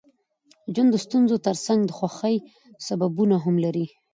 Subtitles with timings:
[0.73, 2.35] ژوند د ستونزو ترڅنګ د خوښۍ
[2.87, 3.85] سببونه هم لري.